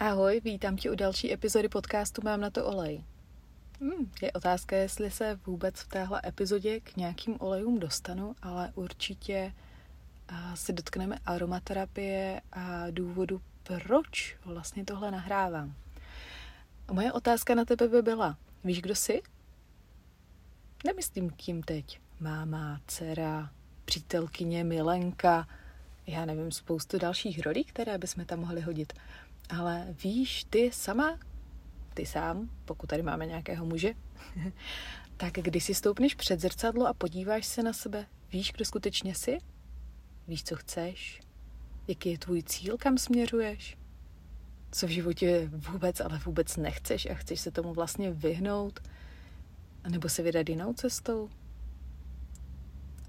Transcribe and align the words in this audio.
Ahoj, 0.00 0.40
vítám 0.44 0.76
tě 0.76 0.90
u 0.90 0.94
další 0.94 1.32
epizody 1.32 1.68
podcastu 1.68 2.22
Mám 2.24 2.40
na 2.40 2.50
to 2.50 2.66
olej. 2.66 3.04
Hmm, 3.80 4.10
je 4.22 4.32
otázka, 4.32 4.76
jestli 4.76 5.10
se 5.10 5.38
vůbec 5.46 5.80
v 5.80 5.88
téhle 5.88 6.20
epizodě 6.26 6.80
k 6.80 6.96
nějakým 6.96 7.36
olejům 7.40 7.78
dostanu, 7.78 8.36
ale 8.42 8.72
určitě 8.74 9.52
uh, 10.30 10.54
si 10.54 10.72
dotkneme 10.72 11.18
aromaterapie 11.26 12.40
a 12.52 12.90
důvodu, 12.90 13.40
proč 13.62 14.36
vlastně 14.44 14.84
tohle 14.84 15.10
nahrávám. 15.10 15.74
Moje 16.92 17.12
otázka 17.12 17.54
na 17.54 17.64
tebe 17.64 17.88
by 17.88 18.02
byla, 18.02 18.38
víš, 18.64 18.82
kdo 18.82 18.94
jsi? 18.94 19.22
Nemyslím 20.86 21.30
kým 21.30 21.62
teď. 21.62 22.00
Máma, 22.20 22.80
dcera, 22.86 23.50
přítelkyně, 23.84 24.64
milenka, 24.64 25.48
já 26.06 26.24
nevím, 26.24 26.52
spoustu 26.52 26.98
dalších 26.98 27.40
rolí, 27.42 27.64
které 27.64 27.98
bychom 27.98 28.24
tam 28.24 28.40
mohli 28.40 28.60
hodit. 28.60 28.92
Ale 29.48 29.86
víš, 30.04 30.44
ty 30.50 30.70
sama, 30.72 31.18
ty 31.94 32.06
sám, 32.06 32.50
pokud 32.64 32.86
tady 32.86 33.02
máme 33.02 33.26
nějakého 33.26 33.66
muže, 33.66 33.94
tak 35.16 35.32
když 35.32 35.64
si 35.64 35.74
stoupneš 35.74 36.14
před 36.14 36.40
zrcadlo 36.40 36.86
a 36.86 36.94
podíváš 36.94 37.46
se 37.46 37.62
na 37.62 37.72
sebe, 37.72 38.06
víš, 38.32 38.52
kdo 38.52 38.64
skutečně 38.64 39.14
jsi? 39.14 39.38
Víš, 40.28 40.44
co 40.44 40.56
chceš? 40.56 41.20
Jaký 41.88 42.10
je 42.10 42.18
tvůj 42.18 42.42
cíl, 42.42 42.76
kam 42.78 42.98
směřuješ? 42.98 43.78
Co 44.72 44.86
v 44.86 44.90
životě 44.90 45.50
vůbec, 45.52 46.00
ale 46.00 46.18
vůbec 46.18 46.56
nechceš 46.56 47.06
a 47.06 47.14
chceš 47.14 47.40
se 47.40 47.50
tomu 47.50 47.74
vlastně 47.74 48.12
vyhnout? 48.12 48.80
Nebo 49.88 50.08
se 50.08 50.22
vydat 50.22 50.48
jinou 50.48 50.72
cestou? 50.72 51.30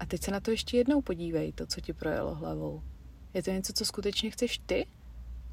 A 0.00 0.06
teď 0.06 0.22
se 0.22 0.30
na 0.30 0.40
to 0.40 0.50
ještě 0.50 0.76
jednou 0.76 1.02
podívej, 1.02 1.52
to, 1.52 1.66
co 1.66 1.80
ti 1.80 1.92
projelo 1.92 2.34
hlavou. 2.34 2.82
Je 3.34 3.42
to 3.42 3.50
něco, 3.50 3.72
co 3.72 3.84
skutečně 3.84 4.30
chceš 4.30 4.60
ty? 4.66 4.86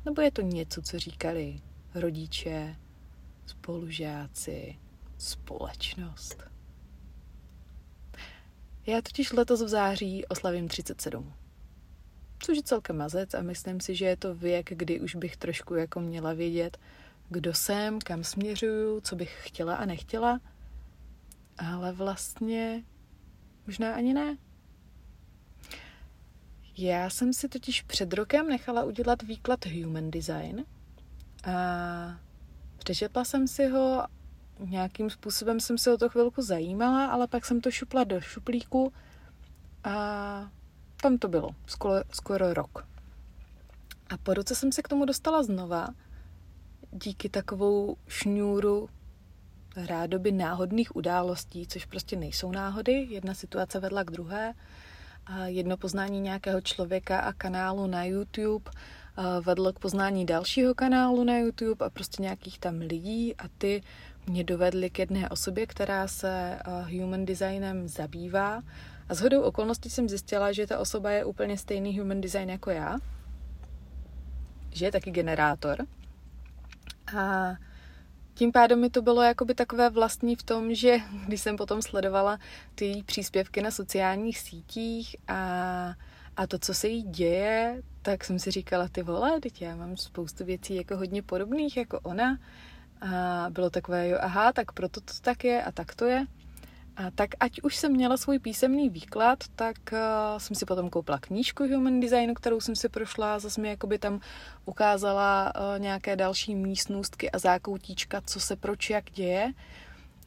Nebo 0.08 0.22
je 0.22 0.32
to 0.32 0.42
něco, 0.42 0.82
co 0.82 1.00
říkali 1.00 1.62
rodiče, 1.96 2.76
spolužáci, 3.46 4.80
společnost? 5.18 6.44
Já 8.86 9.02
totiž 9.02 9.34
letos 9.34 9.62
v 9.62 9.68
září 9.68 10.26
oslavím 10.26 10.68
37. 10.68 11.34
Což 12.40 12.58
je 12.58 12.64
celkem 12.64 12.98
mazec 12.98 13.34
a 13.34 13.41
myslím 13.41 13.80
si, 13.80 13.96
že 13.96 14.05
je 14.05 14.18
to 14.18 14.36
věk, 14.36 14.70
kdy 14.70 14.99
už 14.99 15.16
bych 15.16 15.38
trošku 15.38 15.76
jako 15.76 15.99
měla 15.99 16.34
vědět, 16.34 16.77
kdo 17.30 17.54
jsem, 17.54 17.99
kam 17.99 18.24
směřuju, 18.24 19.02
co 19.02 19.16
bych 19.16 19.40
chtěla 19.48 19.76
a 19.76 19.86
nechtěla. 19.86 20.40
Ale 21.58 21.92
vlastně 21.92 22.84
možná 23.66 23.96
ani 23.96 24.14
ne. 24.14 24.38
Já 26.78 27.10
jsem 27.10 27.34
si 27.34 27.50
totiž 27.50 27.82
před 27.82 28.14
rokem 28.14 28.48
nechala 28.48 28.84
udělat 28.84 29.22
výklad 29.22 29.66
Human 29.66 30.12
Design 30.12 30.66
a 31.44 32.20
přečetla 32.78 33.26
jsem 33.26 33.48
si 33.48 33.68
ho, 33.68 34.08
nějakým 34.60 35.10
způsobem 35.10 35.60
jsem 35.60 35.78
se 35.78 35.94
o 35.94 35.98
to 35.98 36.10
chvilku 36.10 36.42
zajímala, 36.42 37.05
ale 37.05 37.28
pak 37.28 37.46
jsem 37.46 37.62
to 37.62 37.72
šupla 37.72 38.04
do 38.04 38.22
šuplíku 38.22 38.94
a 39.84 40.52
tam 41.02 41.18
to 41.18 41.28
bylo, 41.28 41.50
skoro, 41.68 42.04
skoro 42.12 42.54
rok. 42.54 42.88
A 44.10 44.18
po 44.18 44.34
roce 44.34 44.55
jsem 44.55 44.72
se 44.72 44.82
k 44.82 44.88
tomu 44.88 45.05
dostala 45.05 45.44
znova, 45.44 45.88
díky 46.92 47.30
takovou 47.30 47.98
šňůru 48.08 48.90
rádoby 49.76 50.32
náhodných 50.32 50.96
událostí, 50.96 51.68
což 51.68 51.86
prostě 51.86 52.16
nejsou 52.16 52.52
náhody, 52.52 53.08
jedna 53.10 53.34
situace 53.34 53.80
vedla 53.80 54.04
k 54.04 54.12
druhé, 54.12 54.54
jedno 55.46 55.78
poznání 55.78 56.20
nějakého 56.20 56.62
člověka 56.62 57.20
a 57.20 57.34
kanálu 57.34 57.88
na 57.88 58.04
YouTube 58.04 58.72
vedlo 59.42 59.74
k 59.74 59.80
poznání 59.80 60.26
dalšího 60.26 60.76
kanálu 60.76 61.24
na 61.24 61.38
YouTube 61.38 61.86
a 61.86 61.90
prostě 61.90 62.22
nějakých 62.22 62.60
tam 62.60 62.80
lidí 62.80 63.36
a 63.36 63.44
ty 63.58 63.84
mě 64.28 64.44
dovedly 64.44 64.90
k 64.90 65.00
jedné 65.00 65.30
osobě, 65.30 65.68
která 65.68 66.08
se 66.08 66.59
human 67.00 67.25
designem 67.25 67.88
zabývá. 67.88 68.62
A 69.10 69.16
s 69.16 69.22
hodou 69.22 69.42
okolností 69.42 69.90
jsem 69.90 70.10
zjistila, 70.10 70.52
že 70.52 70.68
ta 70.68 70.80
osoba 70.80 71.12
je 71.12 71.26
úplně 71.26 71.58
stejný 71.58 72.00
human 72.00 72.22
design 72.22 72.50
jako 72.50 72.70
já, 72.70 72.98
že 74.72 74.86
je 74.86 74.92
taky 74.92 75.12
generátor. 75.12 75.86
A 77.18 77.54
tím 78.38 78.52
pádem 78.52 78.81
mi 78.81 78.90
to 78.90 79.02
bylo 79.02 79.22
jakoby 79.22 79.53
takové 79.53 79.90
vlastní 79.90 80.36
v 80.36 80.44
tom, 80.44 80.74
že 80.74 80.98
když 81.28 81.42
jsem 81.42 81.58
potom 81.58 81.81
sledovala 81.81 82.40
ty 82.75 83.03
příspěvky 83.06 83.62
na 83.62 83.72
sociálních 83.72 84.40
sítích 84.40 85.16
a, 85.28 85.94
a 86.38 86.48
to, 86.48 86.59
co 86.59 86.74
se 86.74 86.88
jí 86.88 87.03
děje, 87.03 87.81
tak 88.02 88.24
jsem 88.24 88.40
si 88.40 88.52
říkala, 88.52 88.88
ty 88.88 89.03
vole, 89.03 89.40
teď 89.42 89.62
já 89.62 89.75
mám 89.75 89.98
spoustu 89.98 90.46
věcí 90.46 90.75
jako 90.75 90.98
hodně 90.98 91.22
podobných 91.22 91.78
jako 91.78 92.00
ona. 92.00 92.40
A 93.02 93.46
bylo 93.50 93.70
takové, 93.70 94.08
jo, 94.08 94.18
aha, 94.22 94.54
tak 94.54 94.72
proto 94.72 95.02
to 95.02 95.14
tak 95.22 95.44
je 95.44 95.64
a 95.64 95.72
tak 95.72 95.96
to 95.96 96.06
je. 96.06 96.25
A 96.97 97.12
tak 97.12 97.30
ať 97.40 97.62
už 97.62 97.75
jsem 97.75 97.91
měla 97.91 98.18
svůj 98.18 98.40
písemný 98.40 98.90
výklad, 98.90 99.44
tak 99.56 99.78
uh, 99.91 100.00
jsem 100.38 100.56
si 100.56 100.66
potom 100.66 100.90
koupila 100.90 101.19
knížku 101.19 101.63
Human 101.63 102.00
Designu, 102.00 102.34
kterou 102.34 102.59
jsem 102.59 102.75
si 102.75 102.90
prošla, 102.90 103.40
zase 103.40 103.62
mi 103.62 103.69
jakoby 103.69 104.00
tam 104.00 104.19
ukázala 104.66 105.53
uh, 105.56 105.80
nějaké 105.80 106.16
další 106.16 106.56
místnostky 106.56 107.31
a 107.31 107.40
zákoutíčka, 107.40 108.22
co 108.22 108.40
se 108.40 108.56
proč 108.56 108.90
jak 108.90 109.12
děje. 109.12 109.53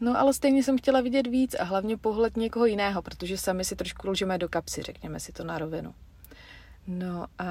No 0.00 0.20
ale 0.20 0.34
stejně 0.34 0.62
jsem 0.62 0.78
chtěla 0.78 1.00
vidět 1.00 1.26
víc 1.26 1.54
a 1.54 1.64
hlavně 1.64 1.96
pohled 1.96 2.36
někoho 2.36 2.66
jiného, 2.66 3.02
protože 3.02 3.38
sami 3.38 3.64
si 3.64 3.76
trošku 3.76 4.10
lžeme 4.10 4.38
do 4.38 4.48
kapsy, 4.48 4.82
řekněme 4.82 5.20
si 5.20 5.32
to 5.32 5.44
na 5.44 5.58
rovinu. 5.58 5.94
No 6.86 7.26
a 7.38 7.48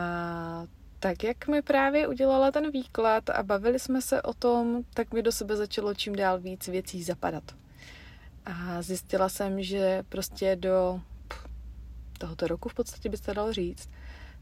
tak 0.99 1.23
jak 1.23 1.47
mi 1.47 1.61
právě 1.61 2.07
udělala 2.07 2.51
ten 2.51 2.71
výklad 2.71 3.29
a 3.29 3.43
bavili 3.43 3.79
jsme 3.79 4.01
se 4.01 4.21
o 4.21 4.33
tom, 4.33 4.83
tak 4.93 5.13
mi 5.13 5.21
do 5.21 5.31
sebe 5.31 5.55
začalo 5.55 5.93
čím 5.93 6.15
dál 6.15 6.39
víc 6.39 6.67
věcí 6.67 7.03
zapadat. 7.03 7.43
A 8.45 8.81
zjistila 8.81 9.29
jsem, 9.29 9.63
že 9.63 10.03
prostě 10.09 10.55
do 10.55 11.01
tohoto 12.17 12.47
roku 12.47 12.69
v 12.69 12.73
podstatě 12.73 13.09
by 13.09 13.17
se 13.17 13.33
dalo 13.33 13.53
říct, 13.53 13.89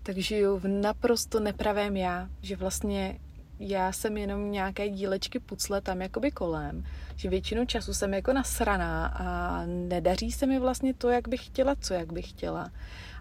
tak 0.03 0.17
žiju 0.17 0.57
v 0.57 0.67
naprosto 0.67 1.39
nepravém 1.39 1.97
já, 1.97 2.29
že 2.41 2.55
vlastně 2.55 3.19
já 3.59 3.91
jsem 3.91 4.17
jenom 4.17 4.51
nějaké 4.51 4.89
dílečky 4.89 5.39
pucle 5.39 5.81
tam 5.81 6.01
jakoby 6.01 6.31
kolem, 6.31 6.85
že 7.15 7.29
většinu 7.29 7.65
času 7.65 7.93
jsem 7.93 8.13
jako 8.13 8.33
nasraná 8.33 9.07
a 9.07 9.61
nedaří 9.65 10.31
se 10.31 10.45
mi 10.45 10.59
vlastně 10.59 10.93
to, 10.93 11.09
jak 11.09 11.27
bych 11.27 11.45
chtěla, 11.45 11.75
co 11.75 11.93
jak 11.93 12.13
bych 12.13 12.29
chtěla. 12.29 12.71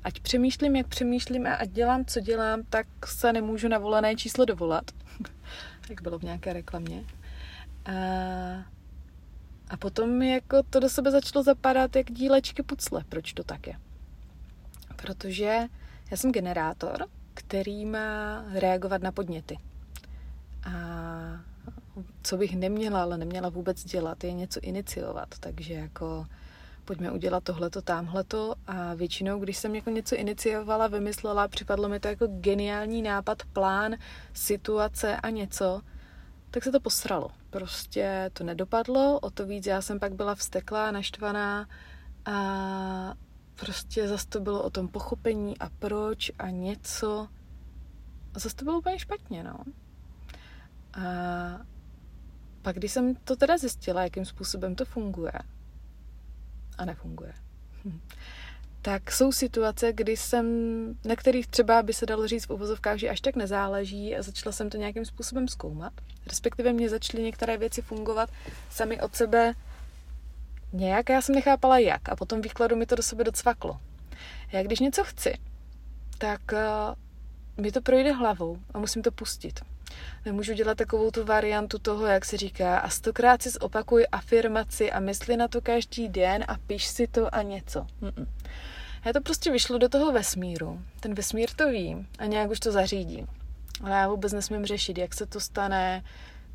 Ať 0.05 0.21
přemýšlím, 0.21 0.77
jak 0.77 0.87
přemýšlím 0.87 1.47
a 1.47 1.55
ať 1.55 1.71
dělám, 1.71 2.05
co 2.05 2.21
dělám, 2.21 2.63
tak 2.71 2.87
se 3.07 3.33
nemůžu 3.33 3.69
na 3.69 3.79
volené 3.79 4.17
číslo 4.17 4.45
dovolat. 4.45 4.85
jak 5.91 6.03
bylo 6.03 6.19
v 6.19 6.23
nějaké 6.23 6.53
reklamě. 6.53 7.05
A 7.87 7.93
a 9.69 9.77
potom 9.77 10.11
mi 10.11 10.31
jako 10.31 10.63
to 10.71 10.81
do 10.81 10.89
sebe 10.89 11.11
začalo 11.11 11.43
zapadat 11.43 11.97
jak 11.97 12.11
dílečky 12.11 12.63
pucle. 12.63 13.05
Proč 13.09 13.33
to 13.33 13.45
tak 13.45 13.67
je? 13.67 13.75
Protože 14.97 15.61
já 16.11 16.17
jsem 16.17 16.33
generátor, 16.33 17.07
který 17.35 17.87
má 17.87 18.45
reagovat 18.53 19.03
na 19.03 19.13
podněty. 19.13 19.59
A 20.65 20.71
co 22.23 22.37
bych 22.37 22.57
neměla, 22.57 23.03
ale 23.03 23.19
neměla 23.19 23.49
vůbec 23.49 23.85
dělat, 23.85 24.25
je 24.25 24.33
něco 24.33 24.61
iniciovat. 24.61 25.29
Takže 25.41 25.75
jako 25.75 26.27
pojďme 26.85 27.11
udělat 27.11 27.45
tohleto, 27.45 27.83
tamhleto 27.83 28.55
a 28.67 28.95
většinou, 28.95 29.39
když 29.39 29.57
jsem 29.57 29.75
jako 29.75 29.91
něco 29.91 30.17
iniciovala, 30.17 30.87
vymyslela, 30.87 31.49
připadlo 31.49 31.89
mi 31.89 32.01
to 32.01 32.09
jako 32.09 32.27
geniální 32.27 33.03
nápad, 33.03 33.43
plán, 33.53 33.95
situace 34.33 35.17
a 35.17 35.31
něco, 35.31 35.81
tak 36.57 36.65
se 36.65 36.73
to 36.73 36.81
posralo. 36.81 37.31
Prostě 37.51 38.31
to 38.33 38.45
nedopadlo, 38.45 39.21
o 39.21 39.31
to 39.31 39.47
víc 39.47 39.67
já 39.67 39.83
jsem 39.83 40.01
pak 40.01 40.15
byla 40.15 40.35
vsteklá, 40.35 40.91
naštvaná 40.91 41.69
a 42.25 43.15
prostě 43.55 44.09
zase 44.09 44.27
to 44.27 44.41
bylo 44.41 44.63
o 44.63 44.71
tom 44.71 44.89
pochopení 44.89 45.59
a 45.59 45.69
proč 45.69 46.31
a 46.39 46.51
něco. 46.51 47.29
A 48.35 48.39
zase 48.39 48.57
to 48.57 48.65
bylo 48.65 48.79
úplně 48.79 48.99
špatně, 48.99 49.45
no. 49.45 49.59
A 50.93 51.01
pak, 52.63 52.77
když 52.77 52.93
jsem 52.93 53.15
to 53.15 53.37
teda 53.37 53.59
zjistila, 53.59 54.03
jakým 54.03 54.25
způsobem 54.25 54.75
to 54.75 54.85
funguje, 54.85 55.39
a 56.79 56.85
nefunguje, 56.85 57.35
tak 58.87 59.13
jsou 59.13 59.33
situace, 59.33 59.93
kdy 59.93 60.17
jsem, 60.17 60.47
na 61.05 61.17
kterých 61.17 61.47
třeba 61.47 61.83
by 61.83 61.93
se 61.93 62.07
dalo 62.07 62.29
říct 62.29 62.47
v 62.47 62.51
uvozovkách, 62.51 62.99
že 62.99 63.09
až 63.09 63.21
tak 63.21 63.37
nezáleží 63.37 64.17
a 64.17 64.23
začala 64.23 64.53
jsem 64.53 64.71
to 64.71 64.77
nějakým 64.77 65.05
způsobem 65.05 65.49
zkoumat. 65.49 65.93
Respektive 66.27 66.73
mě 66.73 66.89
začaly 66.89 67.23
některé 67.23 67.57
věci 67.57 67.83
fungovat 67.83 68.31
sami 68.71 69.01
od 69.01 69.17
sebe 69.17 69.55
nějak, 70.73 71.09
já 71.09 71.23
jsem 71.23 71.35
nechápala 71.35 71.79
jak 71.79 72.09
a 72.09 72.17
potom 72.17 72.41
výkladu 72.41 72.77
mi 72.77 72.87
to 72.87 72.95
do 72.95 73.03
sebe 73.03 73.25
docvaklo. 73.25 73.81
Já 74.53 74.63
když 74.63 74.81
něco 74.81 75.05
chci, 75.05 75.35
tak 76.19 76.41
uh, 76.53 77.65
mi 77.65 77.73
to 77.73 77.81
projde 77.81 78.13
hlavou 78.13 78.59
a 78.75 78.79
musím 78.79 79.03
to 79.03 79.11
pustit. 79.11 79.61
Nemůžu 80.25 80.53
dělat 80.53 80.79
takovou 80.79 81.11
tu 81.11 81.25
variantu 81.25 81.79
toho, 81.79 82.07
jak 82.07 82.25
se 82.25 82.37
říká, 82.37 82.79
a 82.79 82.89
stokrát 82.89 83.43
si 83.43 83.51
zopakuj 83.51 84.07
afirmaci 84.13 84.93
a 84.93 85.01
mysli 85.01 85.37
na 85.37 85.49
to 85.49 85.61
každý 85.61 86.09
den 86.09 86.45
a 86.49 86.57
piš 86.67 86.87
si 86.87 87.07
to 87.07 87.35
a 87.35 87.43
něco. 87.43 87.87
Mm-mm. 88.03 88.27
Já 89.07 89.13
to 89.13 89.21
prostě 89.21 89.51
vyšlo 89.51 89.79
do 89.79 89.89
toho 89.89 90.13
vesmíru. 90.13 90.81
Ten 91.01 91.15
vesmír 91.15 91.51
to 91.57 91.69
ví 91.69 92.07
a 92.19 92.27
nějak 92.27 92.51
už 92.51 92.61
to 92.61 92.73
zařídí. 92.73 93.27
Ale 93.83 93.97
já 93.97 94.09
vůbec 94.09 94.33
nesmím 94.33 94.67
řešit, 94.67 94.99
jak 94.99 95.15
se 95.15 95.27
to 95.27 95.41
stane, 95.41 96.05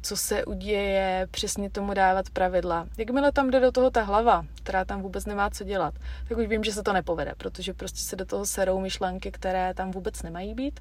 co 0.01 0.17
se 0.17 0.45
uděje, 0.45 1.27
přesně 1.31 1.69
tomu 1.69 1.93
dávat 1.93 2.29
pravidla. 2.29 2.87
Jakmile 2.97 3.31
tam 3.31 3.49
jde 3.49 3.59
do 3.59 3.71
toho 3.71 3.91
ta 3.91 4.01
hlava, 4.01 4.45
která 4.63 4.85
tam 4.85 5.01
vůbec 5.01 5.25
nemá 5.25 5.49
co 5.49 5.63
dělat, 5.63 5.93
tak 6.27 6.37
už 6.37 6.47
vím, 6.47 6.63
že 6.63 6.73
se 6.73 6.83
to 6.83 6.93
nepovede, 6.93 7.33
protože 7.37 7.73
prostě 7.73 7.99
se 7.99 8.15
do 8.15 8.25
toho 8.25 8.45
serou 8.45 8.79
myšlenky, 8.79 9.31
které 9.31 9.73
tam 9.73 9.91
vůbec 9.91 10.23
nemají 10.23 10.53
být. 10.53 10.79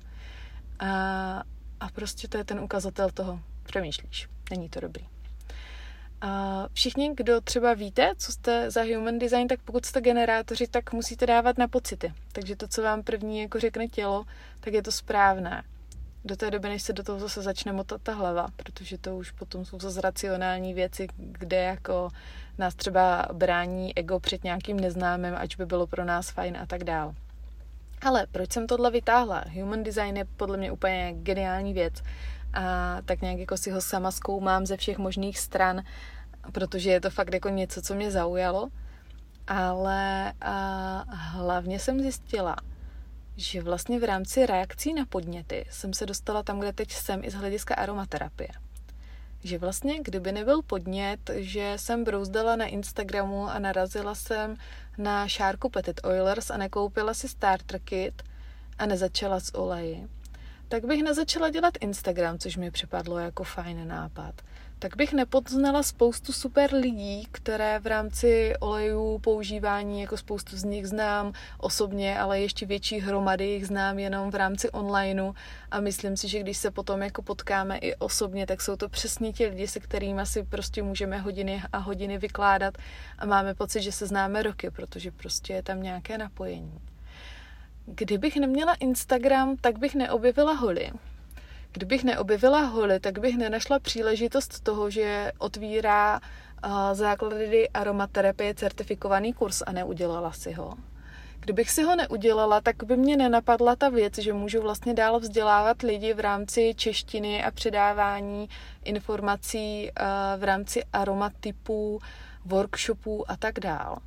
A, 0.78 1.42
a 1.80 1.88
prostě 1.94 2.28
to 2.28 2.38
je 2.38 2.44
ten 2.44 2.60
ukazatel 2.60 3.10
toho, 3.10 3.40
přemýšlíš. 3.62 4.28
Není 4.50 4.68
to 4.68 4.80
dobrý. 4.80 5.19
A 6.20 6.66
všichni, 6.72 7.14
kdo 7.14 7.40
třeba 7.40 7.74
víte, 7.74 8.12
co 8.16 8.32
jste 8.32 8.70
za 8.70 8.82
human 8.82 9.18
design, 9.18 9.48
tak 9.48 9.60
pokud 9.62 9.86
jste 9.86 10.00
generátoři, 10.00 10.66
tak 10.66 10.92
musíte 10.92 11.26
dávat 11.26 11.58
na 11.58 11.68
pocity. 11.68 12.12
Takže 12.32 12.56
to, 12.56 12.68
co 12.68 12.82
vám 12.82 13.02
první 13.02 13.40
jako 13.40 13.60
řekne 13.60 13.88
tělo, 13.88 14.24
tak 14.60 14.74
je 14.74 14.82
to 14.82 14.92
správné 14.92 15.62
do 16.24 16.36
té 16.36 16.50
doby, 16.50 16.68
než 16.68 16.82
se 16.82 16.92
do 16.92 17.02
toho 17.02 17.18
zase 17.18 17.42
začne 17.42 17.72
motat 17.72 18.02
ta 18.02 18.14
hlava, 18.14 18.48
protože 18.56 18.98
to 18.98 19.16
už 19.16 19.30
potom 19.30 19.64
jsou 19.64 19.80
zase 19.80 20.00
racionální 20.00 20.74
věci, 20.74 21.08
kde 21.16 21.56
jako 21.56 22.08
nás 22.58 22.74
třeba 22.74 23.28
brání 23.32 23.98
ego 23.98 24.20
před 24.20 24.44
nějakým 24.44 24.80
neznámým, 24.80 25.34
ať 25.36 25.56
by 25.56 25.66
bylo 25.66 25.86
pro 25.86 26.04
nás 26.04 26.30
fajn 26.30 26.56
a 26.56 26.66
tak 26.66 26.84
dál. 26.84 27.14
Ale 28.02 28.26
proč 28.32 28.52
jsem 28.52 28.66
tohle 28.66 28.90
vytáhla? 28.90 29.44
Human 29.54 29.82
design 29.82 30.16
je 30.16 30.24
podle 30.24 30.56
mě 30.56 30.72
úplně 30.72 31.14
geniální 31.16 31.74
věc 31.74 31.94
a 32.54 32.96
tak 33.04 33.20
nějak 33.20 33.38
jako 33.38 33.56
si 33.56 33.70
ho 33.70 33.80
sama 33.80 34.10
zkoumám 34.10 34.66
ze 34.66 34.76
všech 34.76 34.98
možných 34.98 35.38
stran, 35.38 35.82
protože 36.52 36.90
je 36.90 37.00
to 37.00 37.10
fakt 37.10 37.34
jako 37.34 37.48
něco, 37.48 37.82
co 37.82 37.94
mě 37.94 38.10
zaujalo. 38.10 38.68
Ale 39.46 40.32
a 40.40 41.04
hlavně 41.14 41.78
jsem 41.78 42.00
zjistila, 42.00 42.56
že 43.36 43.62
vlastně 43.62 44.00
v 44.00 44.04
rámci 44.04 44.46
reakcí 44.46 44.94
na 44.94 45.04
podněty 45.06 45.66
jsem 45.70 45.94
se 45.94 46.06
dostala 46.06 46.42
tam, 46.42 46.60
kde 46.60 46.72
teď 46.72 46.92
jsem 46.92 47.24
i 47.24 47.30
z 47.30 47.34
hlediska 47.34 47.74
aromaterapie. 47.74 48.48
Že 49.44 49.58
vlastně, 49.58 50.00
kdyby 50.02 50.32
nebyl 50.32 50.62
podnět, 50.62 51.30
že 51.36 51.72
jsem 51.76 52.04
brouzdala 52.04 52.56
na 52.56 52.66
Instagramu 52.66 53.50
a 53.50 53.58
narazila 53.58 54.14
jsem 54.14 54.56
na 54.98 55.28
šárku 55.28 55.68
Petit 55.68 56.00
Oilers 56.04 56.50
a 56.50 56.56
nekoupila 56.56 57.14
si 57.14 57.28
starter 57.28 57.80
kit 57.80 58.22
a 58.78 58.86
nezačala 58.86 59.40
s 59.40 59.54
oleji, 59.54 60.08
tak 60.70 60.84
bych 60.84 61.02
nezačala 61.02 61.50
dělat 61.50 61.74
Instagram, 61.80 62.38
což 62.38 62.56
mi 62.56 62.70
připadlo 62.70 63.18
jako 63.18 63.44
fajn 63.44 63.88
nápad. 63.88 64.34
Tak 64.78 64.96
bych 64.96 65.12
nepoznala 65.12 65.82
spoustu 65.82 66.32
super 66.32 66.74
lidí, 66.74 67.28
které 67.32 67.78
v 67.78 67.86
rámci 67.86 68.52
olejů 68.60 69.18
používání, 69.18 70.00
jako 70.00 70.16
spoustu 70.16 70.56
z 70.56 70.64
nich 70.64 70.86
znám 70.86 71.32
osobně, 71.58 72.18
ale 72.18 72.40
ještě 72.40 72.66
větší 72.66 73.00
hromady 73.00 73.46
jich 73.46 73.66
znám 73.66 73.98
jenom 73.98 74.30
v 74.30 74.34
rámci 74.34 74.70
onlineu. 74.70 75.32
A 75.70 75.80
myslím 75.80 76.16
si, 76.16 76.28
že 76.28 76.40
když 76.40 76.56
se 76.56 76.70
potom 76.70 77.02
jako 77.02 77.22
potkáme 77.22 77.78
i 77.78 77.94
osobně, 77.94 78.46
tak 78.46 78.60
jsou 78.60 78.76
to 78.76 78.88
přesně 78.88 79.32
ti 79.32 79.46
lidi, 79.46 79.68
se 79.68 79.80
kterými 79.80 80.26
si 80.26 80.42
prostě 80.42 80.82
můžeme 80.82 81.18
hodiny 81.18 81.62
a 81.72 81.78
hodiny 81.78 82.18
vykládat. 82.18 82.78
A 83.18 83.26
máme 83.26 83.54
pocit, 83.54 83.82
že 83.82 83.92
se 83.92 84.06
známe 84.06 84.42
roky, 84.42 84.70
protože 84.70 85.10
prostě 85.10 85.52
je 85.52 85.62
tam 85.62 85.82
nějaké 85.82 86.18
napojení. 86.18 86.89
Kdybych 87.94 88.36
neměla 88.36 88.74
Instagram, 88.74 89.56
tak 89.60 89.78
bych 89.78 89.94
neobjevila 89.94 90.52
holy 90.52 90.90
Kdybych 91.72 92.04
neobjevila 92.04 92.60
holy, 92.60 93.00
tak 93.00 93.18
bych 93.18 93.36
nenašla 93.36 93.78
příležitost 93.78 94.60
toho, 94.60 94.90
že 94.90 95.32
otvírá 95.38 96.20
základy 96.92 97.68
aromaterapie 97.68 98.54
certifikovaný 98.54 99.32
kurz 99.32 99.62
a 99.66 99.72
neudělala 99.72 100.32
si 100.32 100.52
ho. 100.52 100.74
Kdybych 101.40 101.70
si 101.70 101.82
ho 101.82 101.96
neudělala, 101.96 102.60
tak 102.60 102.84
by 102.84 102.96
mě 102.96 103.16
nenapadla 103.16 103.76
ta 103.76 103.88
věc, 103.88 104.18
že 104.18 104.32
můžu 104.32 104.62
vlastně 104.62 104.94
dál 104.94 105.20
vzdělávat 105.20 105.82
lidi 105.82 106.14
v 106.14 106.20
rámci 106.20 106.74
češtiny 106.76 107.44
a 107.44 107.50
předávání 107.50 108.48
informací 108.84 109.90
v 110.36 110.44
rámci 110.44 110.82
aromatypů, 110.92 112.00
workshopů 112.44 113.30
a 113.30 113.36
tak 113.36 113.60
dál. 113.60 113.98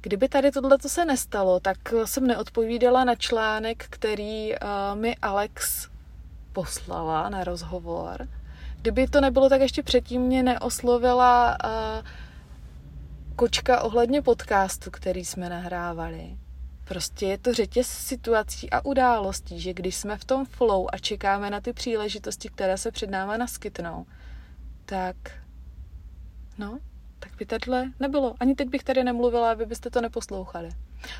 Kdyby 0.00 0.28
tady 0.28 0.50
tohle 0.50 0.78
se 0.86 1.04
nestalo, 1.04 1.60
tak 1.60 1.78
jsem 2.04 2.26
neodpovídala 2.26 3.04
na 3.04 3.14
článek, 3.14 3.86
který 3.90 4.52
mi 4.94 5.16
Alex 5.16 5.88
poslala 6.52 7.28
na 7.28 7.44
rozhovor. 7.44 8.28
Kdyby 8.80 9.08
to 9.08 9.20
nebylo, 9.20 9.48
tak 9.48 9.60
ještě 9.60 9.82
předtím 9.82 10.22
mě 10.22 10.42
neoslovila 10.42 11.56
uh, 11.64 12.06
kočka 13.36 13.82
ohledně 13.82 14.22
podcastu, 14.22 14.90
který 14.90 15.24
jsme 15.24 15.48
nahrávali. 15.48 16.38
Prostě 16.84 17.26
je 17.26 17.38
to 17.38 17.54
řetěz 17.54 17.88
situací 17.88 18.70
a 18.70 18.84
událostí, 18.84 19.60
že 19.60 19.74
když 19.74 19.96
jsme 19.96 20.16
v 20.16 20.24
tom 20.24 20.46
flow 20.46 20.86
a 20.92 20.98
čekáme 20.98 21.50
na 21.50 21.60
ty 21.60 21.72
příležitosti, 21.72 22.48
které 22.48 22.78
se 22.78 22.90
před 22.90 23.10
náma 23.10 23.36
naskytnou, 23.36 24.06
tak 24.84 25.16
no, 26.58 26.78
tak 27.18 27.32
by 27.38 27.46
tohle 27.46 27.92
nebylo. 28.00 28.34
Ani 28.40 28.54
teď 28.54 28.68
bych 28.68 28.84
tady 28.84 29.04
nemluvila, 29.04 29.52
aby 29.52 29.66
byste 29.66 29.90
to 29.90 30.00
neposlouchali 30.00 30.70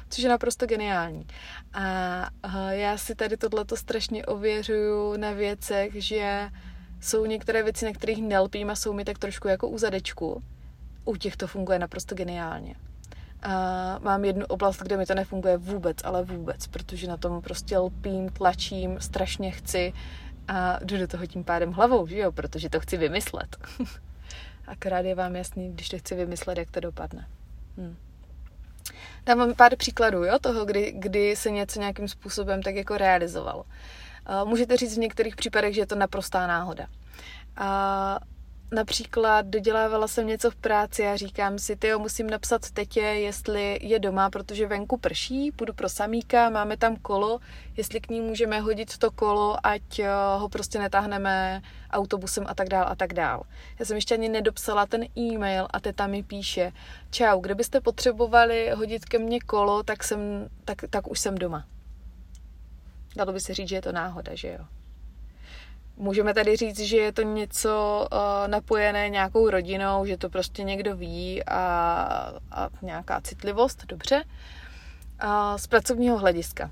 což 0.09 0.25
je 0.25 0.29
naprosto 0.29 0.67
geniální. 0.67 1.27
A 1.73 2.71
já 2.71 2.99
si 2.99 3.15
tady 3.15 3.37
tohleto 3.37 3.77
strašně 3.77 4.27
ověřuju 4.27 5.17
na 5.17 5.33
věcech, 5.33 5.93
že 5.95 6.51
jsou 7.01 7.27
některé 7.27 7.63
věci, 7.63 7.85
na 7.85 7.93
kterých 7.93 8.23
nelpím 8.23 8.71
a 8.71 8.75
jsou 8.75 8.93
mi 8.93 9.05
tak 9.05 9.19
trošku 9.19 9.49
jako 9.49 9.69
u 9.69 9.79
zadečku. 9.79 10.43
U 11.05 11.17
těch 11.17 11.37
to 11.37 11.47
funguje 11.47 11.79
naprosto 11.79 12.15
geniálně. 12.15 12.75
A 13.43 13.99
mám 14.03 14.25
jednu 14.25 14.47
oblast, 14.47 14.83
kde 14.83 14.97
mi 14.97 15.07
to 15.07 15.15
nefunguje 15.15 15.57
vůbec, 15.57 15.97
ale 16.05 16.25
vůbec, 16.25 16.67
protože 16.67 17.09
na 17.09 17.17
tom 17.17 17.43
prostě 17.43 17.79
lpím, 17.79 18.29
tlačím, 18.29 19.01
strašně 19.01 19.51
chci 19.51 19.93
a 20.49 20.79
jdu 20.85 20.99
do 20.99 21.09
toho 21.09 21.27
tím 21.27 21.45
pádem 21.45 21.73
hlavou, 21.73 22.07
že 22.07 22.19
jo, 22.19 22.33
protože 22.33 22.71
to 22.71 22.81
chci 22.81 22.97
vymyslet. 22.97 23.57
Akorát 24.69 25.05
je 25.05 25.15
vám 25.15 25.37
jasný, 25.37 25.73
když 25.73 25.89
to 25.89 25.99
chci 25.99 26.15
vymyslet, 26.15 26.59
jak 26.59 26.71
to 26.71 26.81
dopadne. 26.81 27.27
Hm. 27.77 27.97
Dám 29.27 29.55
pár 29.55 29.77
příkladů 29.77 30.25
jo, 30.25 30.39
toho, 30.39 30.65
kdy, 30.65 30.93
kdy 30.97 31.37
se 31.37 31.51
něco 31.51 31.81
nějakým 31.81 32.09
způsobem 32.09 32.63
tak 32.63 32.75
jako 32.75 32.97
realizovalo. 32.97 33.65
Můžete 34.45 34.77
říct 34.77 34.95
v 34.95 35.01
některých 35.01 35.37
případech, 35.37 35.75
že 35.75 35.81
je 35.81 35.87
to 35.87 35.95
naprostá 35.95 36.47
náhoda. 36.47 36.87
A 37.57 38.19
Například 38.73 39.47
dodělávala 39.47 40.09
jsem 40.09 40.27
něco 40.27 40.51
v 40.51 40.57
práci 40.57 41.07
a 41.07 41.17
říkám 41.17 41.59
si, 41.59 41.77
ty 41.77 41.95
musím 41.97 42.31
napsat 42.31 42.71
tetě, 42.71 43.01
jestli 43.01 43.79
je 43.83 43.99
doma, 43.99 44.31
protože 44.31 44.67
venku 44.67 44.97
prší, 44.97 45.53
půjdu 45.53 45.73
pro 45.73 45.89
samíka, 45.89 46.51
máme 46.51 46.77
tam 46.77 46.97
kolo, 46.97 47.41
jestli 47.77 48.01
k 48.01 48.11
ní 48.11 48.21
můžeme 48.21 48.61
hodit 48.61 48.99
to 48.99 49.11
kolo, 49.11 49.67
ať 49.67 49.99
eh, 49.99 50.09
ho 50.39 50.49
prostě 50.49 50.79
netáhneme 50.79 51.63
autobusem 51.91 52.45
a 52.49 52.55
tak 52.55 52.69
dál 52.69 52.87
a 52.89 52.95
tak 52.95 53.15
dál. 53.15 53.43
Já 53.79 53.85
jsem 53.85 53.97
ještě 53.97 54.15
ani 54.15 54.29
nedopsala 54.29 54.87
ten 54.87 55.05
e-mail 55.19 55.67
a 55.71 55.81
teta 55.81 56.07
mi 56.07 56.23
píše, 56.23 56.73
čau, 57.11 57.41
kdybyste 57.41 57.81
potřebovali 57.81 58.71
hodit 58.71 59.05
ke 59.05 59.19
mně 59.19 59.41
kolo, 59.41 59.83
tak, 59.83 60.05
jsem, 60.05 60.49
tak, 60.65 60.79
tak 60.91 61.11
už 61.11 61.21
jsem 61.21 61.35
doma. 61.35 61.65
Dalo 63.17 63.33
by 63.33 63.41
se 63.41 63.55
říct, 63.55 63.69
že 63.69 63.77
je 63.77 63.83
to 63.83 63.93
náhoda, 63.93 64.35
že 64.35 64.49
jo? 64.49 64.78
Můžeme 65.99 66.35
tady 66.35 66.57
říct, 66.57 66.79
že 66.79 66.97
je 66.97 67.13
to 67.13 67.23
něco 67.23 68.07
uh, 68.13 68.19
napojené 68.49 69.09
nějakou 69.09 69.51
rodinou, 69.51 70.07
že 70.07 70.17
to 70.17 70.31
prostě 70.31 70.63
někdo 70.63 70.97
ví 70.97 71.45
a, 71.45 71.61
a 72.51 72.69
nějaká 72.83 73.21
citlivost, 73.21 73.87
dobře. 73.87 74.25
Uh, 75.25 75.57
z 75.57 75.67
pracovního 75.67 76.19
hlediska. 76.19 76.71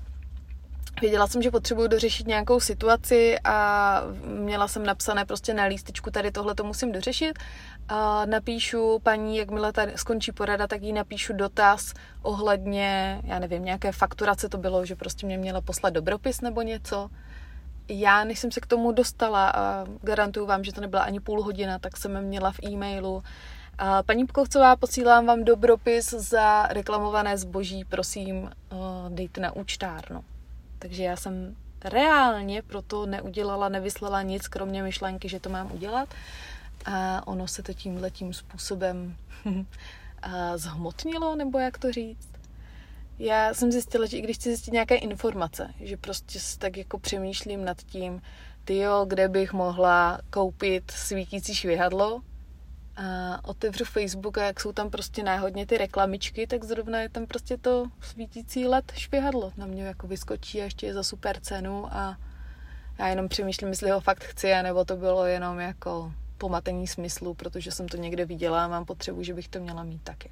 Věděla 1.01 1.27
jsem, 1.27 1.41
že 1.41 1.51
potřebuju 1.51 1.87
dořešit 1.87 2.27
nějakou 2.27 2.59
situaci 2.59 3.39
a 3.43 4.01
měla 4.23 4.67
jsem 4.67 4.85
napsané 4.85 5.25
prostě 5.25 5.53
na 5.53 5.63
lístečku, 5.63 6.11
tady 6.11 6.31
tohle 6.31 6.55
to 6.55 6.63
musím 6.63 6.91
dořešit. 6.91 7.39
A 7.87 8.25
napíšu 8.25 8.99
paní, 9.03 9.37
jakmile 9.37 9.73
tady 9.73 9.91
skončí 9.95 10.31
porada, 10.31 10.67
tak 10.67 10.81
jí 10.81 10.93
napíšu 10.93 11.33
dotaz 11.33 11.93
ohledně, 12.21 13.21
já 13.23 13.39
nevím, 13.39 13.65
nějaké 13.65 13.91
fakturace 13.91 14.49
to 14.49 14.57
bylo, 14.57 14.85
že 14.85 14.95
prostě 14.95 15.25
mě 15.25 15.37
měla 15.37 15.61
poslat 15.61 15.93
dobropis 15.93 16.41
nebo 16.41 16.61
něco 16.61 17.09
já, 17.89 18.23
než 18.23 18.39
jsem 18.39 18.51
se 18.51 18.59
k 18.59 18.65
tomu 18.65 18.91
dostala, 18.91 19.49
a 19.49 19.85
garantuju 20.01 20.45
vám, 20.45 20.63
že 20.63 20.73
to 20.73 20.81
nebyla 20.81 21.01
ani 21.01 21.19
půl 21.19 21.43
hodina, 21.43 21.79
tak 21.79 21.97
jsem 21.97 22.21
měla 22.21 22.51
v 22.51 22.59
e-mailu. 22.63 23.23
A 23.77 24.03
paní 24.03 24.25
Pkovcová, 24.25 24.75
posílám 24.75 25.25
vám 25.25 25.43
dobropis 25.43 26.09
za 26.09 26.67
reklamované 26.67 27.37
zboží, 27.37 27.85
prosím, 27.85 28.51
dejte 29.09 29.41
na 29.41 29.55
účtárnu. 29.55 30.23
Takže 30.79 31.03
já 31.03 31.15
jsem 31.15 31.55
reálně 31.85 32.61
proto 32.61 33.05
neudělala, 33.05 33.69
nevyslala 33.69 34.21
nic, 34.21 34.47
kromě 34.47 34.83
myšlenky, 34.83 35.29
že 35.29 35.39
to 35.39 35.49
mám 35.49 35.71
udělat. 35.71 36.09
A 36.85 37.27
ono 37.27 37.47
se 37.47 37.63
to 37.63 37.73
tímhle 37.73 38.11
tím 38.11 38.33
způsobem 38.33 39.15
zhmotnilo, 40.55 41.35
nebo 41.35 41.59
jak 41.59 41.77
to 41.77 41.91
říct 41.91 42.29
já 43.19 43.53
jsem 43.53 43.71
zjistila, 43.71 44.05
že 44.05 44.17
i 44.17 44.21
když 44.21 44.37
chci 44.37 44.49
zjistit 44.49 44.71
nějaké 44.71 44.95
informace, 44.95 45.73
že 45.79 45.97
prostě 45.97 46.39
tak 46.57 46.77
jako 46.77 46.99
přemýšlím 46.99 47.65
nad 47.65 47.77
tím, 47.77 48.21
ty 48.63 48.77
jo, 48.77 49.05
kde 49.07 49.27
bych 49.27 49.53
mohla 49.53 50.19
koupit 50.29 50.91
svítící 50.91 51.55
švihadlo 51.55 52.21
a 52.95 53.39
otevřu 53.43 53.85
Facebook 53.85 54.37
a 54.37 54.45
jak 54.45 54.59
jsou 54.59 54.71
tam 54.71 54.89
prostě 54.89 55.23
náhodně 55.23 55.65
ty 55.65 55.77
reklamičky, 55.77 56.47
tak 56.47 56.63
zrovna 56.63 57.01
je 57.01 57.09
tam 57.09 57.25
prostě 57.25 57.57
to 57.57 57.85
svítící 58.01 58.65
LED 58.65 58.91
švihadlo. 58.95 59.51
Na 59.57 59.65
mě 59.65 59.83
jako 59.83 60.07
vyskočí 60.07 60.61
a 60.61 60.63
ještě 60.63 60.85
je 60.85 60.93
za 60.93 61.03
super 61.03 61.39
cenu 61.39 61.93
a 61.93 62.17
Já 62.99 63.07
jenom 63.07 63.27
přemýšlím, 63.27 63.69
jestli 63.69 63.89
ho 63.89 63.99
fakt 63.99 64.23
chci, 64.23 64.53
nebo 64.63 64.85
to 64.85 64.95
bylo 64.95 65.25
jenom 65.25 65.59
jako 65.59 66.13
pomatení 66.37 66.87
smyslu, 66.87 67.33
protože 67.33 67.71
jsem 67.71 67.87
to 67.87 67.97
někde 67.97 68.25
viděla 68.25 68.65
a 68.65 68.67
mám 68.67 68.85
potřebu, 68.85 69.23
že 69.23 69.33
bych 69.33 69.47
to 69.47 69.59
měla 69.59 69.83
mít 69.83 70.01
taky. 70.03 70.31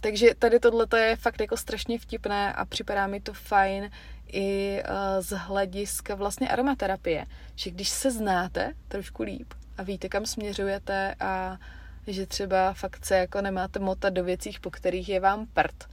Takže 0.00 0.34
tady 0.34 0.60
tohle 0.60 0.86
je 0.96 1.16
fakt 1.16 1.40
jako 1.40 1.56
strašně 1.56 1.98
vtipné 1.98 2.52
a 2.52 2.64
připadá 2.64 3.06
mi 3.06 3.20
to 3.20 3.32
fajn 3.32 3.90
i 4.32 4.82
uh, 4.82 5.22
z 5.22 5.36
hlediska 5.36 6.14
vlastně 6.14 6.48
aromaterapie, 6.48 7.26
že 7.54 7.70
když 7.70 7.88
se 7.88 8.10
znáte 8.10 8.72
trošku 8.88 9.22
líp 9.22 9.54
a 9.78 9.82
víte, 9.82 10.08
kam 10.08 10.26
směřujete 10.26 11.14
a 11.20 11.58
že 12.06 12.26
třeba 12.26 12.72
fakt 12.72 13.04
se 13.04 13.16
jako 13.16 13.40
nemáte 13.40 13.78
motat 13.78 14.10
do 14.10 14.24
věcí, 14.24 14.56
po 14.60 14.70
kterých 14.70 15.08
je 15.08 15.20
vám 15.20 15.46
prd, 15.46 15.88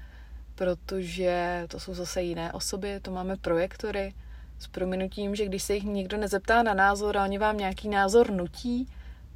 protože 0.55 1.65
to 1.67 1.79
jsou 1.79 1.93
zase 1.93 2.21
jiné 2.21 2.53
osoby, 2.53 3.00
to 3.00 3.12
máme 3.12 3.38
projektory 3.38 4.13
s 4.59 4.67
prominutím, 4.67 5.35
že 5.35 5.45
když 5.45 5.63
se 5.63 5.74
jich 5.74 5.83
nikdo 5.83 6.17
nezeptá 6.17 6.63
na 6.63 6.74
názor 6.74 7.17
a 7.17 7.24
oni 7.24 7.38
vám 7.38 7.57
nějaký 7.57 7.89
názor 7.89 8.31
nutí, 8.31 8.89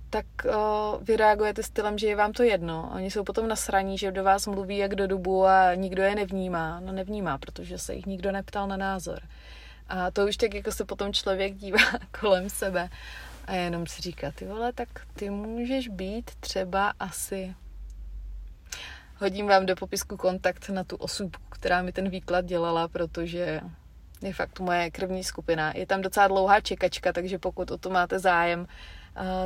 tak 0.10 0.26
uh, 0.46 1.04
vy 1.04 1.18
reagujete 1.18 1.64
stylem, 1.64 1.98
že 1.98 2.08
je 2.08 2.16
vám 2.16 2.34
to 2.34 2.44
jedno. 2.44 2.92
Oni 2.96 3.12
jsou 3.12 3.24
potom 3.24 3.48
nasraní, 3.48 3.98
že 3.98 4.12
do 4.12 4.24
vás 4.24 4.48
mluví 4.48 4.78
jak 4.78 4.96
do 4.96 5.08
dubu 5.08 5.46
a 5.46 5.76
nikdo 5.76 6.04
je 6.04 6.16
nevnímá. 6.16 6.80
No 6.80 6.92
nevnímá, 6.92 7.38
protože 7.38 7.78
se 7.78 7.94
jich 7.94 8.06
nikdo 8.06 8.32
neptal 8.32 8.68
na 8.68 8.78
názor. 8.78 9.20
A 9.88 10.12
to 10.12 10.28
už 10.28 10.38
tak 10.38 10.54
jako 10.54 10.72
se 10.72 10.86
potom 10.86 11.14
člověk 11.14 11.56
dívá 11.56 11.80
kolem 12.22 12.50
sebe 12.50 12.90
a 13.46 13.54
jenom 13.54 13.88
si 13.88 14.02
říká, 14.02 14.32
ty 14.32 14.46
vole, 14.46 14.74
tak 14.74 14.90
ty 15.14 15.30
můžeš 15.30 15.88
být 15.88 16.32
třeba 16.40 16.94
asi 17.00 17.56
hodím 19.20 19.48
vám 19.48 19.66
do 19.66 19.76
popisku 19.76 20.18
kontakt 20.18 20.70
na 20.70 20.84
tu 20.84 20.96
osůbku, 20.96 21.44
která 21.50 21.82
mi 21.82 21.92
ten 21.92 22.10
výklad 22.10 22.46
dělala, 22.46 22.88
protože 22.88 23.62
je 24.22 24.34
fakt 24.34 24.60
moje 24.60 24.92
krevní 24.92 25.24
skupina. 25.24 25.74
Je 25.76 25.86
tam 25.86 26.02
docela 26.02 26.28
dlouhá 26.28 26.62
čekačka, 26.62 27.14
takže 27.14 27.40
pokud 27.40 27.72
o 27.72 27.78
to 27.78 27.90
máte 27.90 28.20
zájem, 28.20 28.68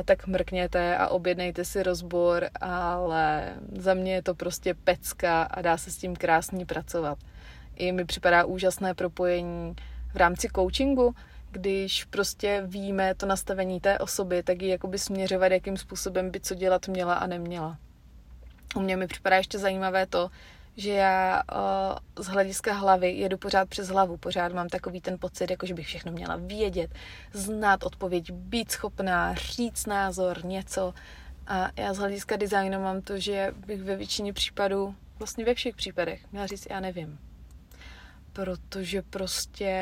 tak 0.04 0.26
mrkněte 0.26 0.96
a 0.96 1.08
objednejte 1.08 1.64
si 1.64 1.82
rozbor, 1.82 2.48
ale 2.60 3.54
za 3.78 3.94
mě 3.94 4.14
je 4.14 4.22
to 4.22 4.34
prostě 4.34 4.74
pecka 4.74 5.42
a 5.42 5.62
dá 5.62 5.76
se 5.76 5.90
s 5.90 5.96
tím 5.96 6.16
krásně 6.16 6.66
pracovat. 6.66 7.18
I 7.76 7.92
mi 7.92 8.04
připadá 8.04 8.44
úžasné 8.44 8.94
propojení 8.94 9.74
v 10.12 10.16
rámci 10.16 10.48
coachingu, 10.54 11.14
když 11.50 12.04
prostě 12.04 12.62
víme 12.66 13.14
to 13.14 13.26
nastavení 13.26 13.80
té 13.80 13.98
osoby, 13.98 14.42
tak 14.42 14.62
ji 14.62 14.68
jakoby 14.68 14.98
směřovat, 14.98 15.52
jakým 15.52 15.76
způsobem 15.76 16.30
by 16.30 16.40
co 16.40 16.54
dělat 16.54 16.88
měla 16.88 17.14
a 17.14 17.26
neměla. 17.26 17.78
U 18.76 18.80
mě 18.80 18.96
mi 18.96 19.06
připadá 19.06 19.36
ještě 19.36 19.58
zajímavé 19.58 20.06
to, 20.06 20.30
že 20.76 20.92
já 20.92 21.42
uh, 22.16 22.24
z 22.24 22.26
hlediska 22.26 22.72
hlavy 22.72 23.10
jedu 23.10 23.38
pořád 23.38 23.68
přes 23.68 23.88
hlavu, 23.88 24.16
pořád 24.16 24.52
mám 24.52 24.68
takový 24.68 25.00
ten 25.00 25.18
pocit, 25.18 25.50
jako 25.50 25.66
že 25.66 25.74
bych 25.74 25.86
všechno 25.86 26.12
měla 26.12 26.36
vědět, 26.36 26.90
znát 27.32 27.82
odpověď, 27.82 28.30
být 28.30 28.70
schopná, 28.70 29.34
říct 29.34 29.86
názor, 29.86 30.44
něco. 30.44 30.94
A 31.46 31.70
já 31.76 31.94
z 31.94 31.98
hlediska 31.98 32.36
designu 32.36 32.82
mám 32.82 33.00
to, 33.00 33.18
že 33.18 33.54
bych 33.66 33.82
ve 33.82 33.96
většině 33.96 34.32
případů, 34.32 34.94
vlastně 35.18 35.44
ve 35.44 35.54
všech 35.54 35.76
případech, 35.76 36.32
měla 36.32 36.46
říct, 36.46 36.66
já 36.70 36.80
nevím 36.80 37.18
protože 38.34 39.02
prostě 39.02 39.74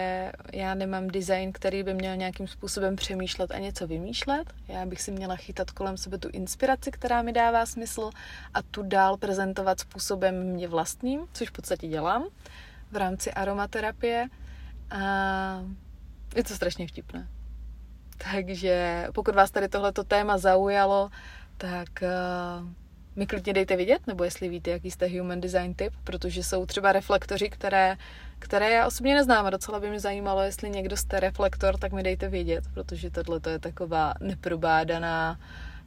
já 0.53 0.75
nemám 0.75 1.09
design, 1.09 1.53
který 1.53 1.83
by 1.83 1.95
měl 1.95 2.17
nějakým 2.17 2.49
způsobem 2.49 2.97
přemýšlet 2.97 3.51
a 3.51 3.59
něco 3.59 3.87
vymýšlet. 3.87 4.53
Já 4.69 4.87
bych 4.87 5.03
si 5.03 5.11
měla 5.11 5.37
chytat 5.37 5.71
kolem 5.71 5.97
sebe 5.97 6.19
tu 6.19 6.29
inspiraci, 6.29 6.91
která 6.91 7.23
mi 7.23 7.33
dává 7.33 7.67
smysl 7.67 8.11
a 8.55 8.63
tu 8.63 8.83
dál 8.83 9.17
prezentovat 9.17 9.81
způsobem 9.81 10.43
mě 10.43 10.69
vlastním, 10.69 11.21
což 11.33 11.49
v 11.49 11.53
podstatě 11.53 11.89
dělám 11.89 12.25
v 12.91 12.97
rámci 12.97 13.33
aromaterapie. 13.33 14.29
A 14.91 15.01
je 16.37 16.45
to 16.45 16.55
strašně 16.55 16.87
vtipné. 16.87 17.29
Takže 18.33 19.07
pokud 19.15 19.35
vás 19.35 19.51
tady 19.51 19.69
tohleto 19.69 20.05
téma 20.05 20.39
zaujalo, 20.39 21.11
tak 21.57 21.89
uh, 22.03 22.69
mi 23.17 23.27
klidně 23.27 23.53
dejte 23.53 23.77
vědět, 23.77 24.07
nebo 24.07 24.25
jestli 24.25 24.49
víte, 24.49 24.71
jaký 24.71 24.91
jste 24.91 25.19
human 25.19 25.41
design 25.41 25.75
typ, 25.75 25.93
protože 26.05 26.43
jsou 26.43 26.67
třeba 26.67 26.93
reflektoři, 26.93 27.51
které, 27.51 27.97
které 28.43 28.71
já 28.71 28.87
osobně 28.87 29.15
neznám 29.15 29.47
a 29.47 29.51
docela 29.51 29.81
by 29.81 29.91
mě 29.91 30.01
zajímalo, 30.01 30.43
jestli 30.43 30.71
někdo 30.71 30.97
jste 30.97 31.21
reflektor, 31.21 31.79
tak 31.79 31.93
mi 31.93 32.03
dejte 32.03 32.29
vědět, 32.29 32.65
protože 32.75 33.11
tohle 33.11 33.41
je 33.51 33.59
taková 33.59 34.15
neprobádaná 34.21 35.39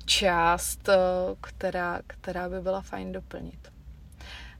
část, 0.05 0.89
eh, 0.89 0.95
která, 1.41 1.99
která 2.07 2.49
by 2.49 2.61
byla 2.61 2.81
fajn 2.81 3.11
doplnit. 3.11 3.71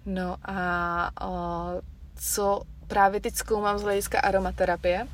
No 0.05 0.37
a 0.45 1.11
o, 1.27 1.81
co 2.15 2.61
právě 2.87 3.19
teď 3.19 3.35
zkoumám 3.35 3.77
z 3.77 3.81
hlediska 3.81 4.19
aromaterapie, 4.19 5.07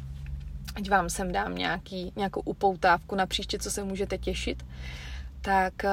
ať 0.76 0.90
vám 0.90 1.10
sem 1.10 1.32
dám 1.32 1.56
nějaký, 1.56 2.14
nějakou 2.16 2.42
upoutávku 2.42 3.16
na 3.16 3.26
příště, 3.26 3.60
co 3.60 3.72
se 3.72 3.84
můžete 3.84 4.18
těšit, 4.18 4.66
tak 5.42 5.86
eh, 5.86 5.92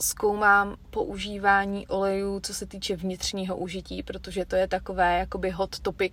zkoumám 0.00 0.76
používání 0.90 1.86
olejů, 1.86 2.40
co 2.40 2.54
se 2.54 2.66
týče 2.66 2.96
vnitřního 2.96 3.56
užití, 3.56 4.02
protože 4.02 4.44
to 4.44 4.56
je 4.56 4.68
takové 4.68 5.18
jakoby 5.18 5.50
hot 5.50 5.80
topic, 5.80 6.12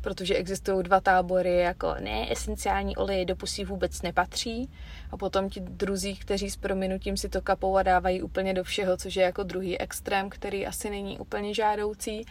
protože 0.00 0.34
existují 0.34 0.82
dva 0.82 1.00
tábory, 1.00 1.56
jako 1.56 1.94
ne, 2.00 2.32
esenciální 2.32 2.96
oleje 2.96 3.24
do 3.24 3.36
pusí 3.36 3.64
vůbec 3.64 4.02
nepatří 4.02 4.70
a 5.10 5.16
potom 5.16 5.50
ti 5.50 5.60
druzí, 5.60 6.16
kteří 6.16 6.50
s 6.50 6.56
prominutím 6.56 7.16
si 7.16 7.28
to 7.28 7.42
kapou 7.42 7.76
a 7.76 7.82
dávají 7.82 8.22
úplně 8.22 8.54
do 8.54 8.64
všeho, 8.64 8.96
což 8.96 9.16
je 9.16 9.22
jako 9.22 9.42
druhý 9.42 9.78
extrém, 9.78 10.30
který 10.30 10.66
asi 10.66 10.90
není 10.90 11.18
úplně 11.18 11.54
žádoucí. 11.54 12.26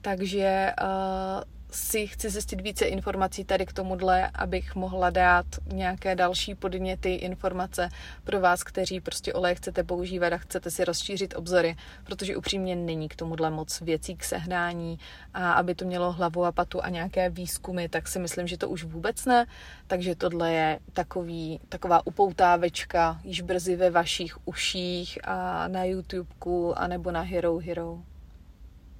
Takže 0.00 0.72
uh, 0.82 1.42
si 1.74 2.06
chci 2.06 2.30
zjistit 2.30 2.60
více 2.60 2.84
informací 2.84 3.44
tady 3.44 3.66
k 3.66 3.72
tomuhle, 3.72 4.30
abych 4.34 4.74
mohla 4.74 5.10
dát 5.10 5.46
nějaké 5.72 6.14
další 6.14 6.54
podněty, 6.54 7.14
informace 7.14 7.88
pro 8.24 8.40
vás, 8.40 8.62
kteří 8.62 9.00
prostě 9.00 9.32
olej 9.32 9.54
chcete 9.54 9.82
používat 9.84 10.32
a 10.32 10.38
chcete 10.38 10.70
si 10.70 10.84
rozšířit 10.84 11.34
obzory, 11.36 11.76
protože 12.04 12.36
upřímně 12.36 12.76
není 12.76 13.08
k 13.08 13.16
tomuhle 13.16 13.50
moc 13.50 13.80
věcí 13.80 14.16
k 14.16 14.24
sehnání 14.24 14.98
a 15.34 15.52
aby 15.52 15.74
to 15.74 15.84
mělo 15.84 16.12
hlavu 16.12 16.44
a 16.44 16.52
patu 16.52 16.84
a 16.84 16.88
nějaké 16.88 17.30
výzkumy, 17.30 17.88
tak 17.88 18.08
si 18.08 18.18
myslím, 18.18 18.46
že 18.46 18.58
to 18.58 18.68
už 18.68 18.84
vůbec 18.84 19.24
ne, 19.24 19.46
takže 19.86 20.14
tohle 20.14 20.52
je 20.52 20.78
takový, 20.92 21.60
taková 21.68 22.06
upoutávečka 22.06 23.20
již 23.24 23.40
brzy 23.40 23.76
ve 23.76 23.90
vašich 23.90 24.38
uších 24.44 25.18
a 25.24 25.68
na 25.68 25.84
YouTubeku 25.84 26.78
a 26.78 26.86
nebo 26.86 27.10
na 27.10 27.20
Hero 27.20 27.58
Hero. 27.58 28.13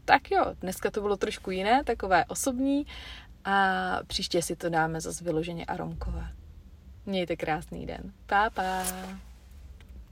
Tak 0.04 0.30
jo, 0.30 0.44
dneska 0.60 0.90
to 0.90 1.00
bylo 1.00 1.16
trošku 1.16 1.50
jiné, 1.50 1.84
takové 1.84 2.24
osobní 2.24 2.86
a 3.44 3.98
příště 4.06 4.42
si 4.42 4.56
to 4.56 4.68
dáme 4.68 5.00
zase 5.00 5.24
vyloženě 5.24 5.64
aromkové. 5.64 6.28
Mějte 7.06 7.36
krásný 7.36 7.86
den. 7.86 8.12
Pa, 8.26 8.50
pa. 8.50 8.82